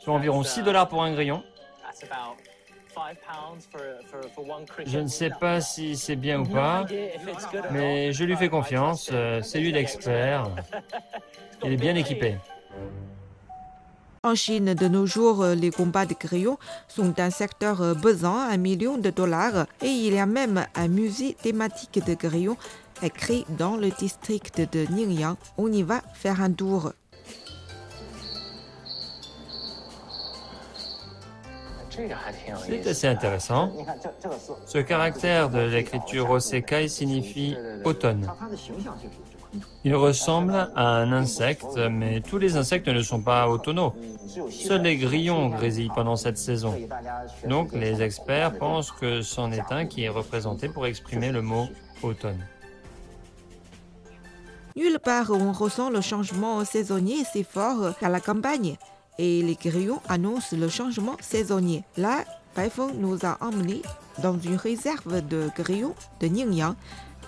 soit 0.00 0.14
environ 0.14 0.44
6 0.44 0.62
dollars 0.62 0.88
pour 0.88 1.02
un 1.02 1.12
grillon. 1.12 1.42
Je 4.86 4.98
ne 4.98 5.08
sais 5.08 5.30
pas 5.30 5.60
si 5.60 5.96
c'est 5.96 6.16
bien 6.16 6.40
ou 6.40 6.46
pas, 6.46 6.84
mais 7.70 8.12
je 8.12 8.24
lui 8.24 8.36
fais 8.36 8.48
confiance. 8.48 9.10
C'est 9.42 9.58
lui 9.58 9.72
l'expert. 9.72 10.48
Il 11.64 11.72
est 11.72 11.76
bien 11.76 11.96
équipé. 11.96 12.36
En 14.24 14.34
Chine, 14.34 14.74
de 14.74 14.88
nos 14.88 15.06
jours, 15.06 15.44
les 15.44 15.70
combats 15.70 16.04
de 16.04 16.14
grillons 16.18 16.58
sont 16.88 17.18
un 17.20 17.30
secteur 17.30 17.94
pesant 18.02 18.36
un 18.36 18.56
million 18.56 18.98
de 18.98 19.10
dollars 19.10 19.66
et 19.80 19.86
il 19.86 20.14
y 20.14 20.18
a 20.18 20.26
même 20.26 20.66
un 20.74 20.88
musée 20.88 21.34
thématique 21.40 22.04
de 22.04 22.14
grillons 22.14 22.56
écrit 23.02 23.44
dans 23.50 23.76
le 23.76 23.90
district 23.90 24.60
de 24.72 24.92
Ningyang. 24.92 25.36
On 25.56 25.70
y 25.70 25.82
va 25.82 26.02
faire 26.14 26.42
un 26.42 26.50
tour. 26.50 26.92
C'est 32.66 32.86
assez 32.86 33.06
intéressant. 33.06 33.72
Ce 34.66 34.78
caractère 34.78 35.50
de 35.50 35.60
l'écriture 35.60 36.30
Osekai 36.30 36.88
signifie 36.88 37.56
automne. 37.84 38.30
Il 39.84 39.94
ressemble 39.94 40.70
à 40.74 40.88
un 40.88 41.12
insecte, 41.12 41.78
mais 41.90 42.20
tous 42.20 42.38
les 42.38 42.56
insectes 42.56 42.88
ne 42.88 43.02
sont 43.02 43.20
pas 43.20 43.48
automnaux. 43.48 43.94
Seuls 44.50 44.82
les 44.82 44.96
grillons 44.96 45.48
grésillent 45.48 45.90
pendant 45.94 46.16
cette 46.16 46.38
saison. 46.38 46.74
Donc 47.48 47.72
les 47.72 48.02
experts 48.02 48.58
pensent 48.58 48.92
que 48.92 49.22
c'en 49.22 49.50
est 49.52 49.70
un 49.70 49.86
qui 49.86 50.04
est 50.04 50.08
représenté 50.08 50.68
pour 50.68 50.86
exprimer 50.86 51.32
le 51.32 51.42
mot 51.42 51.68
automne. 52.02 52.44
Nulle 54.76 54.98
part 55.02 55.30
on 55.30 55.52
ressent 55.52 55.90
le 55.90 56.00
changement 56.00 56.64
saisonnier 56.64 57.24
si 57.32 57.42
fort 57.42 57.96
qu'à 57.98 58.08
la 58.08 58.20
campagne. 58.20 58.76
Et 59.18 59.42
les 59.42 59.56
grillons 59.56 60.00
annoncent 60.08 60.56
le 60.56 60.68
changement 60.68 61.16
saisonnier. 61.20 61.82
Là, 61.96 62.24
Baifeng 62.54 62.92
nous 62.94 63.24
a 63.24 63.36
emmenés 63.40 63.82
dans 64.22 64.38
une 64.38 64.56
réserve 64.56 65.26
de 65.26 65.50
grillons 65.56 65.94
de 66.20 66.26
Ningyang 66.28 66.74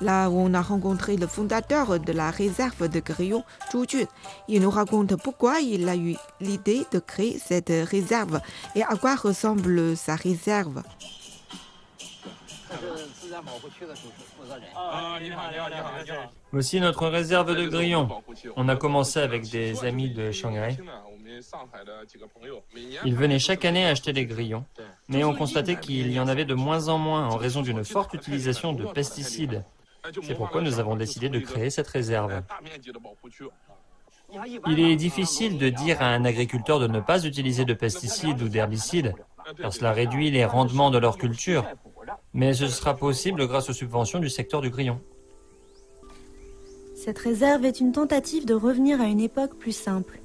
là 0.00 0.28
où 0.30 0.38
on 0.38 0.54
a 0.54 0.62
rencontré 0.62 1.16
le 1.16 1.26
fondateur 1.26 1.98
de 2.00 2.12
la 2.12 2.30
réserve 2.30 2.88
de 2.88 3.00
grillons, 3.00 3.44
Zhu. 3.72 4.06
Il 4.48 4.62
nous 4.62 4.70
raconte 4.70 5.16
pourquoi 5.16 5.60
il 5.60 5.88
a 5.88 5.96
eu 5.96 6.16
l'idée 6.40 6.84
de 6.92 6.98
créer 6.98 7.38
cette 7.38 7.72
réserve 7.90 8.40
et 8.74 8.82
à 8.82 8.96
quoi 8.96 9.16
ressemble 9.16 9.96
sa 9.96 10.16
réserve. 10.16 10.82
Voici 16.52 16.80
notre 16.80 17.08
réserve 17.08 17.54
de 17.54 17.66
grillons. 17.66 18.08
On 18.56 18.68
a 18.68 18.76
commencé 18.76 19.20
avec 19.20 19.48
des 19.50 19.84
amis 19.84 20.10
de 20.10 20.30
Shanghai. 20.30 20.76
Ils 23.04 23.14
venaient 23.14 23.38
chaque 23.38 23.64
année 23.64 23.86
acheter 23.86 24.12
des 24.12 24.26
grillons, 24.26 24.64
mais 25.08 25.24
on 25.24 25.34
constatait 25.34 25.76
qu'il 25.76 26.12
y 26.12 26.20
en 26.20 26.28
avait 26.28 26.44
de 26.44 26.54
moins 26.54 26.88
en 26.88 26.98
moins 26.98 27.28
en 27.28 27.36
raison 27.36 27.62
d'une 27.62 27.84
forte 27.84 28.14
utilisation 28.14 28.72
de 28.72 28.84
pesticides. 28.84 29.62
C'est 30.22 30.34
pourquoi 30.34 30.62
nous 30.62 30.78
avons 30.78 30.96
décidé 30.96 31.28
de 31.28 31.38
créer 31.38 31.70
cette 31.70 31.88
réserve. 31.88 32.42
Il 34.66 34.80
est 34.80 34.96
difficile 34.96 35.58
de 35.58 35.68
dire 35.68 36.00
à 36.02 36.06
un 36.06 36.24
agriculteur 36.24 36.78
de 36.78 36.86
ne 36.86 37.00
pas 37.00 37.24
utiliser 37.24 37.64
de 37.64 37.74
pesticides 37.74 38.40
ou 38.42 38.48
d'herbicides, 38.48 39.14
car 39.58 39.72
cela 39.72 39.92
réduit 39.92 40.30
les 40.30 40.44
rendements 40.44 40.90
de 40.90 40.98
leur 40.98 41.18
culture, 41.18 41.64
mais 42.32 42.54
ce 42.54 42.68
sera 42.68 42.96
possible 42.96 43.46
grâce 43.46 43.70
aux 43.70 43.72
subventions 43.72 44.20
du 44.20 44.28
secteur 44.28 44.60
du 44.60 44.70
grillon. 44.70 45.00
Cette 46.94 47.18
réserve 47.18 47.64
est 47.64 47.80
une 47.80 47.92
tentative 47.92 48.44
de 48.44 48.54
revenir 48.54 49.00
à 49.00 49.06
une 49.06 49.20
époque 49.20 49.56
plus 49.56 49.72
simple, 49.72 50.20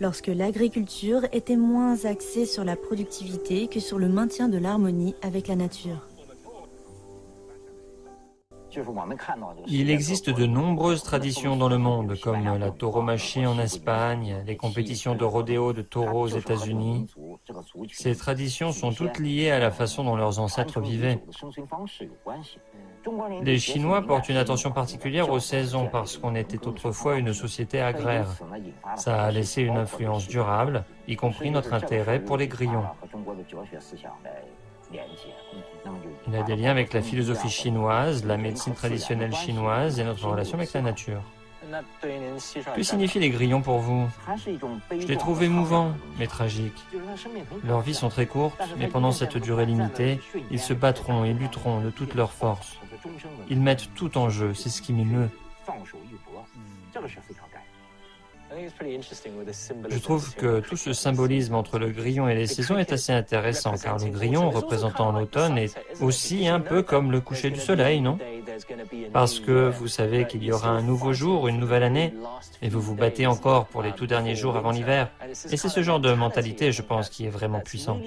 lorsque 0.00 0.26
l'agriculture 0.26 1.22
était 1.32 1.56
moins 1.56 2.04
axée 2.04 2.46
sur 2.46 2.64
la 2.64 2.76
productivité 2.76 3.68
que 3.68 3.80
sur 3.80 3.98
le 3.98 4.08
maintien 4.08 4.48
de 4.48 4.58
l'harmonie 4.58 5.14
avec 5.22 5.48
la 5.48 5.56
nature. 5.56 6.06
Il 9.66 9.90
existe 9.90 10.30
de 10.30 10.46
nombreuses 10.46 11.02
traditions 11.02 11.56
dans 11.56 11.68
le 11.68 11.78
monde, 11.78 12.18
comme 12.20 12.44
la 12.58 12.70
tauromachie 12.70 13.46
en 13.46 13.58
Espagne, 13.58 14.42
les 14.46 14.56
compétitions 14.56 15.14
de 15.14 15.24
rodéo 15.24 15.72
de 15.72 15.82
taureaux 15.82 16.22
aux 16.22 16.28
États-Unis. 16.28 17.06
Ces 17.92 18.16
traditions 18.16 18.72
sont 18.72 18.92
toutes 18.92 19.18
liées 19.18 19.50
à 19.50 19.58
la 19.58 19.70
façon 19.70 20.04
dont 20.04 20.16
leurs 20.16 20.38
ancêtres 20.38 20.80
vivaient. 20.80 21.22
Les 23.42 23.58
Chinois 23.58 24.02
portent 24.02 24.28
une 24.28 24.36
attention 24.36 24.72
particulière 24.72 25.30
aux 25.30 25.40
saisons 25.40 25.88
parce 25.90 26.16
qu'on 26.18 26.34
était 26.34 26.66
autrefois 26.66 27.16
une 27.16 27.32
société 27.32 27.80
agraire. 27.80 28.28
Ça 28.96 29.22
a 29.22 29.30
laissé 29.30 29.62
une 29.62 29.76
influence 29.76 30.26
durable, 30.26 30.84
y 31.06 31.16
compris 31.16 31.50
notre 31.50 31.72
intérêt 31.72 32.20
pour 32.20 32.36
les 32.36 32.48
grillons. 32.48 32.84
Il 36.28 36.36
a 36.36 36.42
des 36.42 36.56
liens 36.56 36.70
avec 36.70 36.92
la 36.92 37.02
philosophie 37.02 37.50
chinoise, 37.50 38.24
la 38.24 38.36
médecine 38.36 38.74
traditionnelle 38.74 39.34
chinoise 39.34 39.98
et 40.00 40.04
notre 40.04 40.26
relation 40.26 40.58
avec 40.58 40.72
la 40.72 40.82
nature. 40.82 41.22
Que 42.76 42.82
signifient 42.82 43.18
les 43.18 43.30
grillons 43.30 43.62
pour 43.62 43.78
vous? 43.78 44.08
Je 44.90 45.06
les 45.06 45.16
trouve 45.16 45.42
émouvants, 45.42 45.94
mais 46.18 46.26
tragiques. 46.26 46.84
Leurs 47.64 47.80
vies 47.80 47.94
sont 47.94 48.08
très 48.08 48.26
courtes, 48.26 48.60
mais 48.78 48.86
pendant 48.86 49.12
cette 49.12 49.36
durée 49.36 49.66
limitée, 49.66 50.20
ils 50.50 50.60
se 50.60 50.72
battront 50.72 51.24
et 51.24 51.32
lutteront 51.32 51.80
de 51.80 51.90
toute 51.90 52.14
leur 52.14 52.32
force. 52.32 52.78
Ils 53.48 53.60
mettent 53.60 53.92
tout 53.94 54.16
en 54.16 54.28
jeu, 54.28 54.54
c'est 54.54 54.68
ce 54.68 54.82
qui 54.82 54.92
m'émeut. 54.92 55.30
Je 59.90 59.98
trouve 59.98 60.34
que 60.34 60.60
tout 60.60 60.76
ce 60.76 60.92
symbolisme 60.92 61.54
entre 61.54 61.78
le 61.78 61.90
grillon 61.90 62.28
et 62.28 62.34
les 62.34 62.46
saisons 62.46 62.78
est 62.78 62.92
assez 62.92 63.12
intéressant, 63.12 63.74
car 63.76 63.98
le 63.98 64.10
grillon 64.10 64.50
représentant 64.50 65.12
l'automne 65.12 65.58
est 65.58 65.76
aussi 66.00 66.46
un 66.48 66.60
peu 66.60 66.82
comme 66.82 67.10
le 67.10 67.20
coucher 67.20 67.50
du 67.50 67.60
soleil, 67.60 68.00
non? 68.00 68.18
Parce 69.12 69.40
que 69.40 69.68
vous 69.68 69.88
savez 69.88 70.26
qu'il 70.26 70.42
y 70.44 70.52
aura 70.52 70.70
un 70.70 70.82
nouveau 70.82 71.12
jour, 71.12 71.48
une 71.48 71.58
nouvelle 71.58 71.82
année, 71.82 72.14
et 72.62 72.68
vous 72.68 72.80
vous 72.80 72.94
battez 72.94 73.26
encore 73.26 73.66
pour 73.66 73.82
les 73.82 73.92
tout 73.92 74.06
derniers 74.06 74.36
jours 74.36 74.56
avant 74.56 74.70
l'hiver. 74.70 75.10
Et 75.50 75.56
c'est 75.56 75.68
ce 75.68 75.82
genre 75.82 76.00
de 76.00 76.12
mentalité, 76.12 76.72
je 76.72 76.82
pense, 76.82 77.10
qui 77.10 77.26
est 77.26 77.30
vraiment 77.30 77.60
puissant. 77.60 78.00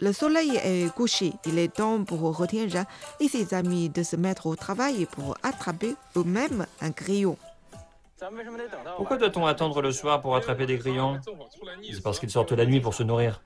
Le 0.00 0.12
soleil 0.12 0.56
est 0.56 0.92
couché. 0.92 1.32
Il 1.46 1.58
est 1.58 1.72
temps 1.72 2.02
pour 2.04 2.36
Retienja 2.36 2.84
et 3.20 3.28
ses 3.28 3.54
amis 3.54 3.88
de 3.88 4.02
se 4.02 4.16
mettre 4.16 4.46
au 4.46 4.56
travail 4.56 5.06
pour 5.06 5.36
attraper 5.42 5.94
eux-mêmes 6.16 6.66
un 6.80 6.90
grillon. 6.90 7.36
Pourquoi 8.96 9.16
doit-on 9.16 9.46
attendre 9.46 9.82
le 9.82 9.92
soir 9.92 10.20
pour 10.20 10.34
attraper 10.34 10.66
des 10.66 10.78
grillons 10.78 11.20
C'est 11.92 12.02
parce 12.02 12.18
qu'ils 12.18 12.30
sortent 12.30 12.52
la 12.52 12.66
nuit 12.66 12.80
pour 12.80 12.94
se 12.94 13.02
nourrir. 13.02 13.42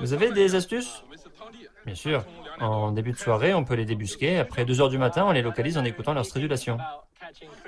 Vous 0.00 0.12
avez 0.12 0.30
des 0.30 0.54
astuces? 0.54 1.02
Bien 1.84 1.94
sûr. 1.94 2.24
En 2.60 2.92
début 2.92 3.12
de 3.12 3.18
soirée, 3.18 3.54
on 3.54 3.64
peut 3.64 3.74
les 3.74 3.84
débusquer. 3.84 4.38
Après 4.38 4.64
2 4.64 4.80
heures 4.80 4.88
du 4.88 4.98
matin, 4.98 5.24
on 5.26 5.32
les 5.32 5.42
localise 5.42 5.76
en 5.76 5.84
écoutant 5.84 6.14
leur 6.14 6.24
stridulation. 6.24 6.78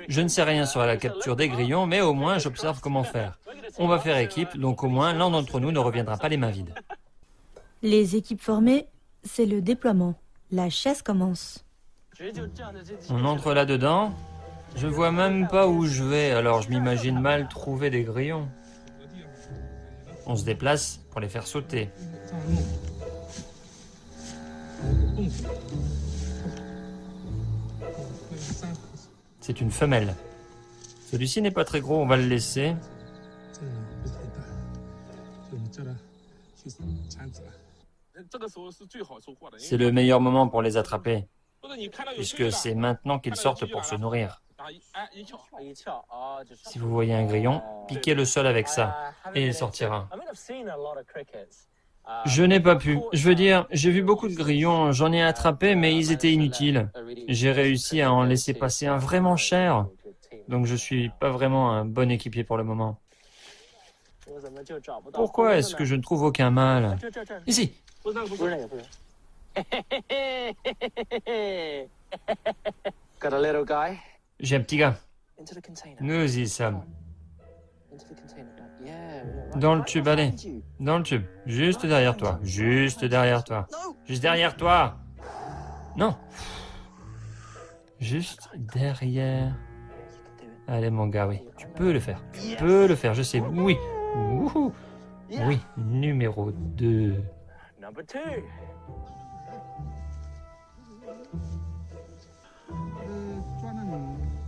Je 0.07 0.21
ne 0.21 0.27
sais 0.27 0.43
rien 0.43 0.65
sur 0.65 0.79
la 0.81 0.97
capture 0.97 1.35
des 1.35 1.49
grillons, 1.49 1.85
mais 1.85 2.01
au 2.01 2.13
moins 2.13 2.37
j'observe 2.37 2.79
comment 2.79 3.03
faire. 3.03 3.37
On 3.77 3.87
va 3.87 3.99
faire 3.99 4.17
équipe, 4.17 4.57
donc 4.57 4.83
au 4.83 4.87
moins 4.87 5.13
l'un 5.13 5.29
d'entre 5.29 5.59
nous 5.59 5.71
ne 5.71 5.79
reviendra 5.79 6.17
pas 6.17 6.29
les 6.29 6.37
mains 6.37 6.51
vides. 6.51 6.73
Les 7.85 8.15
équipes 8.15 8.41
formées, 8.41 8.87
c'est 9.23 9.45
le 9.45 9.61
déploiement. 9.61 10.15
La 10.49 10.71
chasse 10.71 11.03
commence. 11.03 11.63
On 13.11 13.23
entre 13.25 13.53
là-dedans. 13.53 14.11
Je 14.75 14.87
vois 14.87 15.11
même 15.11 15.47
pas 15.47 15.67
où 15.67 15.85
je 15.85 16.03
vais, 16.03 16.31
alors 16.31 16.63
je 16.63 16.69
m'imagine 16.69 17.19
mal 17.19 17.47
trouver 17.47 17.91
des 17.91 18.01
grillons. 18.01 18.47
On 20.25 20.35
se 20.35 20.43
déplace 20.43 20.99
pour 21.11 21.19
les 21.19 21.29
faire 21.29 21.45
sauter. 21.45 21.91
C'est 29.41 29.61
une 29.61 29.69
femelle. 29.69 30.15
Celui-ci 31.11 31.39
n'est 31.39 31.51
pas 31.51 31.65
très 31.65 31.81
gros, 31.81 32.01
on 32.01 32.07
va 32.07 32.17
le 32.17 32.25
laisser. 32.25 32.73
C'est 39.57 39.77
le 39.77 39.91
meilleur 39.91 40.21
moment 40.21 40.47
pour 40.47 40.61
les 40.61 40.77
attraper, 40.77 41.27
puisque 42.15 42.51
c'est 42.51 42.75
maintenant 42.75 43.19
qu'ils 43.19 43.35
sortent 43.35 43.69
pour 43.69 43.85
se 43.85 43.95
nourrir. 43.95 44.41
Si 46.65 46.79
vous 46.79 46.89
voyez 46.89 47.13
un 47.13 47.25
grillon, 47.25 47.61
piquez 47.87 48.15
le 48.15 48.25
sol 48.25 48.47
avec 48.47 48.67
ça, 48.67 49.13
et 49.33 49.45
il 49.45 49.53
sortira. 49.53 50.09
Je 52.25 52.43
n'ai 52.43 52.59
pas 52.59 52.75
pu. 52.75 52.99
Je 53.13 53.27
veux 53.27 53.35
dire, 53.35 53.67
j'ai 53.71 53.91
vu 53.91 54.03
beaucoup 54.03 54.27
de 54.27 54.35
grillons, 54.35 54.91
j'en 54.91 55.11
ai 55.11 55.21
attrapé, 55.21 55.75
mais 55.75 55.95
ils 55.95 56.11
étaient 56.11 56.31
inutiles. 56.31 56.89
J'ai 57.27 57.51
réussi 57.51 58.01
à 58.01 58.11
en 58.11 58.23
laisser 58.23 58.53
passer 58.53 58.85
un 58.85 58.97
vraiment 58.97 59.37
cher. 59.37 59.87
Donc 60.47 60.67
je 60.67 60.75
suis 60.75 61.09
pas 61.19 61.31
vraiment 61.31 61.71
un 61.71 61.85
bon 61.85 62.11
équipier 62.11 62.43
pour 62.43 62.57
le 62.57 62.63
moment. 62.63 62.99
Pourquoi 65.13 65.57
est-ce 65.57 65.75
que 65.75 65.85
je 65.85 65.95
ne 65.95 66.01
trouve 66.01 66.23
aucun 66.23 66.51
mâle 66.51 66.97
Ici 67.47 67.73
J'ai 74.39 74.55
un 74.55 74.61
petit 74.61 74.77
gars. 74.77 74.95
Nous 75.99 76.37
y 76.37 76.47
sommes. 76.47 76.83
Dans 79.55 79.73
le 79.73 79.83
tube, 79.83 80.07
allez. 80.07 80.31
Dans 80.79 80.99
le 80.99 81.03
tube. 81.03 81.23
Juste 81.47 81.83
derrière 81.85 82.15
toi. 82.15 82.39
Juste 82.43 83.03
derrière 83.05 83.43
toi. 83.43 83.67
Juste 84.05 84.21
derrière 84.21 84.55
toi. 84.55 84.99
Non. 85.97 86.15
Juste 87.99 88.49
derrière. 88.53 89.55
Allez, 90.67 90.91
mon 90.91 91.07
gars, 91.07 91.27
oui. 91.27 91.41
Tu 91.57 91.65
peux 91.67 91.91
le 91.91 91.99
faire. 91.99 92.23
Tu 92.33 92.55
peux 92.57 92.87
le 92.87 92.95
faire, 92.95 93.15
je 93.15 93.23
sais. 93.23 93.39
Oui. 93.39 93.77
Wouhou. 94.15 94.71
Oui. 95.31 95.59
Numéro 95.77 96.51
2. 96.51 97.23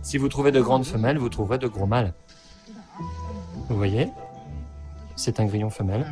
Si 0.02 0.18
vous 0.18 0.28
trouvez 0.28 0.52
de 0.52 0.60
grandes 0.60 0.84
femelles, 0.84 1.18
vous 1.18 1.28
trouverez 1.28 1.58
de 1.58 1.68
gros 1.68 1.86
mâles. 1.86 2.14
Vous 3.68 3.76
voyez? 3.76 4.08
C'est 5.16 5.40
un 5.40 5.46
grillon 5.46 5.70
femelle. 5.70 6.06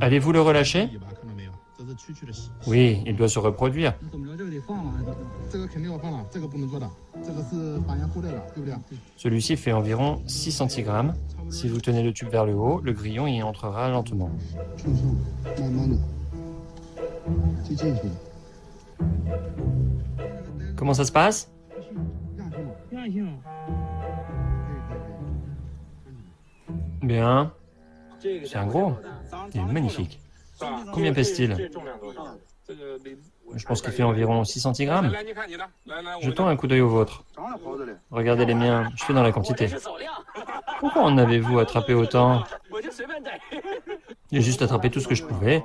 Allez-vous 0.00 0.32
le 0.32 0.40
relâcher? 0.40 0.90
Oui, 2.66 3.02
il 3.06 3.16
doit 3.16 3.28
se 3.28 3.38
reproduire. 3.38 3.94
Celui-ci 9.16 9.56
fait 9.56 9.72
environ 9.72 10.22
6 10.26 10.62
cm. 10.68 11.14
Si 11.50 11.68
vous 11.68 11.80
tenez 11.80 12.02
le 12.02 12.12
tube 12.12 12.28
vers 12.28 12.44
le 12.44 12.54
haut, 12.54 12.80
le 12.80 12.92
grillon 12.92 13.26
y 13.26 13.42
entrera 13.42 13.88
lentement. 13.88 14.30
Comment 20.76 20.94
ça 20.94 21.04
se 21.04 21.12
passe? 21.12 21.50
Bien. 27.02 27.52
C'est 28.20 28.56
un 28.56 28.66
gros. 28.66 28.94
Il 29.54 29.60
est 29.60 29.64
magnifique. 29.64 30.20
Combien 30.92 31.12
pèse-t-il? 31.12 31.70
Je 32.68 33.64
pense 33.66 33.82
qu'il 33.82 33.92
fait 33.92 34.02
environ 34.02 34.44
6 34.44 34.60
cm. 34.60 35.12
Jetons 36.20 36.46
un 36.46 36.56
coup 36.56 36.66
d'œil 36.66 36.80
au 36.80 36.88
vôtre. 36.88 37.24
Regardez 38.10 38.46
les 38.46 38.54
miens, 38.54 38.90
je 38.96 39.04
fais 39.04 39.12
dans 39.12 39.22
la 39.22 39.32
quantité. 39.32 39.68
Pourquoi 40.80 41.02
en 41.02 41.18
avez-vous 41.18 41.58
attrapé 41.58 41.94
autant 41.94 42.44
J'ai 44.32 44.40
juste 44.40 44.62
attrapé 44.62 44.90
tout 44.90 45.00
ce 45.00 45.08
que 45.08 45.14
je 45.14 45.24
pouvais. 45.24 45.62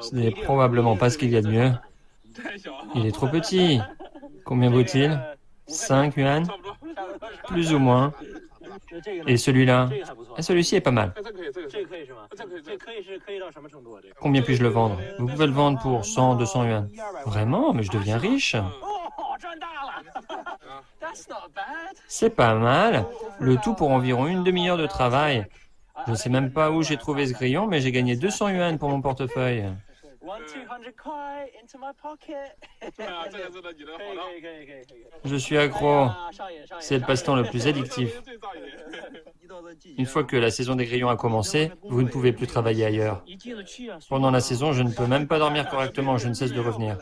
Ce 0.00 0.14
n'est 0.14 0.30
probablement 0.30 0.96
pas 0.96 1.10
ce 1.10 1.18
qu'il 1.18 1.30
y 1.30 1.36
a 1.36 1.42
de 1.42 1.48
mieux. 1.48 1.72
Il 2.94 3.06
est 3.06 3.12
trop 3.12 3.28
petit. 3.28 3.80
Combien 4.44 4.70
vaut-il? 4.70 5.18
5 5.66 6.16
yuan? 6.16 6.46
Plus 7.48 7.72
ou 7.72 7.78
moins. 7.78 8.12
Et 9.26 9.36
celui-là 9.36 9.88
Celui-ci 10.38 10.76
est 10.76 10.80
pas 10.80 10.90
mal. 10.90 11.12
Combien 14.20 14.42
puis-je 14.42 14.62
le 14.62 14.68
vendre? 14.68 14.98
Vous 15.18 15.26
pouvez 15.26 15.46
le 15.46 15.52
vendre 15.52 15.80
pour 15.80 16.04
100, 16.04 16.36
200 16.36 16.64
yuan. 16.64 16.88
Vraiment? 17.26 17.72
Mais 17.72 17.82
je 17.82 17.90
deviens 17.90 18.18
riche. 18.18 18.56
C'est 22.08 22.30
pas 22.30 22.54
mal. 22.54 23.06
Le 23.38 23.56
tout 23.56 23.74
pour 23.74 23.90
environ 23.90 24.26
une 24.26 24.44
demi-heure 24.44 24.78
de 24.78 24.86
travail. 24.86 25.46
Je 26.06 26.12
ne 26.12 26.16
sais 26.16 26.28
même 26.30 26.52
pas 26.52 26.70
où 26.70 26.82
j'ai 26.82 26.96
trouvé 26.96 27.26
ce 27.26 27.32
grillon, 27.32 27.66
mais 27.66 27.80
j'ai 27.80 27.92
gagné 27.92 28.16
200 28.16 28.48
yuan 28.50 28.78
pour 28.78 28.88
mon 28.88 29.00
portefeuille. 29.00 29.64
Je 35.24 35.36
suis 35.36 35.58
accro. 35.58 36.08
C'est 36.80 36.98
le 36.98 37.04
passe-temps 37.04 37.36
le 37.36 37.44
plus 37.44 37.66
addictif. 37.66 38.22
Une 39.98 40.06
fois 40.06 40.24
que 40.24 40.36
la 40.36 40.50
saison 40.50 40.74
des 40.74 40.86
grillons 40.86 41.08
a 41.08 41.16
commencé, 41.16 41.70
vous 41.82 42.02
ne 42.02 42.08
pouvez 42.08 42.32
plus 42.32 42.46
travailler 42.46 42.84
ailleurs. 42.84 43.24
Pendant 44.08 44.30
la 44.30 44.40
saison, 44.40 44.72
je 44.72 44.82
ne 44.82 44.90
peux 44.90 45.06
même 45.06 45.28
pas 45.28 45.38
dormir 45.38 45.68
correctement, 45.68 46.18
je 46.18 46.28
ne 46.28 46.34
cesse 46.34 46.52
de 46.52 46.60
revenir. 46.60 46.98